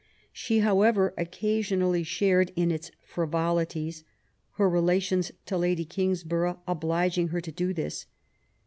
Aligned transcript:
She, 0.33 0.61
however, 0.61 1.13
occasionally 1.15 2.01
shared 2.01 2.51
in 2.55 2.71
its 2.71 2.89
frivolities, 3.03 4.03
her 4.53 4.67
relations 4.67 5.31
to 5.45 5.59
Lady 5.59 5.85
Kingsborough 5.85 6.59
obliging 6.67 7.27
her 7.27 7.39
to 7.41 7.51
do 7.51 7.71
this. 7.71 8.07